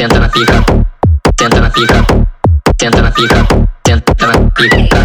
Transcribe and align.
Tenta 0.00 0.18
na 0.18 0.30
pica, 0.30 0.64
tenta 1.36 1.60
na 1.60 1.68
pica, 1.68 2.06
tenta 2.78 3.02
na 3.02 3.10
pica, 3.10 3.46
tenta 3.82 4.26
na 4.26 4.50
pica. 4.50 4.98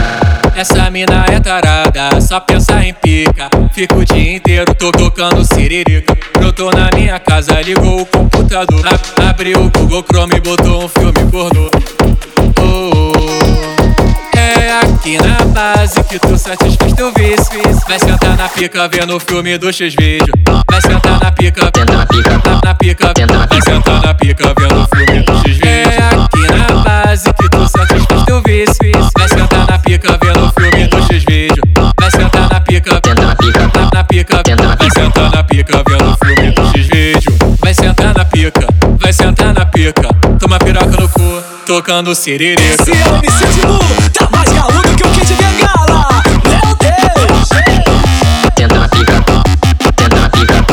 Essa 0.55 0.89
mina 0.89 1.25
é 1.29 1.37
tarada, 1.37 2.21
só 2.21 2.39
pensa 2.39 2.81
em 2.81 2.93
pica. 2.93 3.49
Fico 3.73 3.95
o 3.95 4.05
dia 4.05 4.37
inteiro, 4.37 4.73
tô 4.73 4.93
tocando 4.93 5.43
siririca. 5.43 6.17
Brotou 6.39 6.71
na 6.71 6.89
minha 6.95 7.19
casa, 7.19 7.61
ligou 7.61 8.03
o 8.03 8.05
computador. 8.05 8.87
Ab 8.87 9.27
abriu 9.29 9.65
o 9.65 9.69
Google 9.69 10.05
Chrome 10.09 10.37
e 10.37 10.39
botou 10.39 10.85
um 10.85 10.87
filme 10.87 11.29
pornô. 11.29 11.69
Oh, 12.57 13.11
oh. 13.19 14.37
É 14.39 14.79
aqui 14.79 15.17
na 15.17 15.43
base 15.47 16.01
que 16.05 16.17
tu 16.19 16.37
satisfaz 16.37 16.93
teu 16.93 17.11
vício. 17.11 17.61
Vai 17.85 17.99
sentar 17.99 18.37
na 18.37 18.47
pica 18.47 18.87
vendo 18.87 19.17
o 19.17 19.19
filme 19.19 19.57
do 19.57 19.73
X-Vídeo. 19.73 20.31
Vai 20.71 20.81
sentar 20.81 21.19
na 21.21 21.33
pica, 21.33 21.69
Tenta 21.69 21.97
na 21.97 22.05
pica, 22.05 22.29
na, 22.45 22.61
na 22.63 22.73
pica, 22.73 23.13
Tenta 23.13 23.37
na 23.37 23.45
pica 23.45 23.74
vai 34.85 35.03
sentar 35.03 35.31
na 35.31 35.43
pica 35.43 35.83
vendo 35.87 36.11
o 36.11 36.25
filme 36.25 36.51
do 36.51 36.67
X-Vídeo. 36.77 37.35
Vai 37.59 37.73
sentar 37.73 38.13
na 38.13 38.25
pica, 38.25 38.67
vai 39.01 39.11
sentar 39.11 39.53
na 39.53 39.65
pica. 39.65 40.09
Toma 40.39 40.59
piroca 40.59 41.01
no 41.01 41.09
cu, 41.09 41.41
tocando 41.65 42.13
siririca. 42.13 42.61
Esse 42.61 42.91
é 42.91 43.09
o 43.09 43.15
MC 43.15 43.45
Timu, 43.53 43.79
tá 44.13 44.29
mais 44.31 44.51
galudo 44.51 44.95
que 44.95 45.07
o 45.07 45.09
Kid 45.11 45.33
Bengala. 45.33 46.05
Meu 46.43 46.75
Deus! 46.75 47.49
tenta 48.55 48.75
na 48.79 48.87
pica, 48.87 49.23
tenta 49.95 50.19
na 50.19 50.29
pica, 50.29 50.65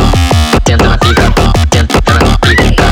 tenta 0.64 0.84
na 0.88 0.98
pica, 0.98 1.32
tenta 1.70 2.12
na 2.12 2.38
pica. 2.38 2.84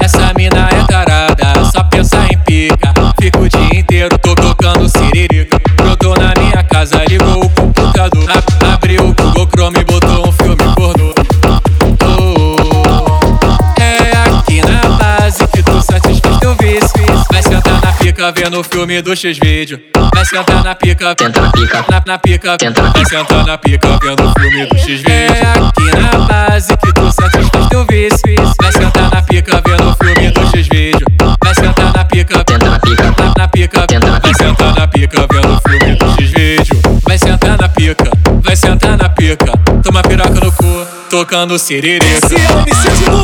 Essa 0.00 0.32
mina 0.34 0.68
é 0.70 0.84
tarada, 0.86 1.64
só 1.72 1.84
pensa 1.84 2.16
em 2.32 2.38
pica. 2.38 2.94
Fico 3.20 3.40
o 3.40 3.48
dia 3.48 3.78
inteiro, 3.80 4.16
tô 4.18 4.34
tocando 4.34 4.88
siririca. 4.88 5.60
Brotou 5.76 6.14
na 6.16 6.32
minha 6.40 6.62
casa, 6.62 7.04
ligou 7.06 7.44
o 7.44 7.50
computador. 7.50 8.24
Ab- 8.30 8.72
abriu 8.74 9.08
o 9.08 9.14
Google 9.14 9.48
Chrome 9.54 9.84
pica 18.24 18.32
vendo 18.32 18.60
o 18.60 18.64
filme 18.64 19.02
do 19.02 19.14
X-Vídeo. 19.14 19.80
Vai 20.14 20.24
sentar 20.24 20.62
na 20.62 20.74
pica, 20.74 21.14
Tenta 21.14 21.40
na 21.42 21.50
pica, 21.50 21.84
na, 21.90 22.02
na 22.06 22.18
pica, 22.18 22.56
Tenta 22.56 22.82
na 22.82 22.90
vai 22.90 23.04
sentar 23.04 23.44
na 23.44 23.58
pica 23.58 23.98
vendo 24.02 24.22
o 24.22 24.40
filme 24.40 24.66
do 24.66 24.78
X-Vídeo. 24.78 25.10
É 25.10 25.40
aqui 25.40 26.00
na 26.00 26.18
base 26.26 26.76
que 26.76 26.92
tu 26.92 27.12
satisfaz 27.12 27.68
teu 27.68 27.84
vício. 27.86 28.54
Vai 28.60 28.72
sentar 28.72 29.10
na 29.10 29.22
pica 29.22 29.62
vendo 29.66 29.90
o 29.90 29.96
filme 29.96 30.30
do 30.30 30.46
X-Vídeo. 30.56 31.06
Vai 31.42 31.54
sentar 31.54 31.92
na 31.92 32.04
pica, 32.04 32.44
tenta 32.44 32.70
na 32.70 32.78
pica, 32.78 33.02
na, 33.04 33.34
na 33.36 33.48
pica, 33.48 33.86
Tenta 33.86 34.06
na 34.06 34.18
vai 34.18 34.32
pica. 34.32 34.44
sentar 34.44 34.74
na 34.74 34.88
pica 34.88 35.26
vendo 35.30 35.54
o 35.54 35.68
filme 35.68 35.96
do 35.96 36.10
X-Vídeo. 36.12 36.80
Vai 37.06 37.18
sentar 37.18 37.58
na 37.58 37.68
pica, 37.68 38.10
vai 38.42 38.56
sentar 38.56 38.96
na 38.96 39.08
pica. 39.08 39.52
Toma 39.82 40.02
piroca 40.02 40.40
no 40.40 40.52
cu, 40.52 40.86
tocando 41.10 41.58
siririca. 41.58 42.06
Esse 42.06 42.34
é 42.36 42.52
o 42.52 42.60
MC 42.60 42.90
Timu, 43.04 43.22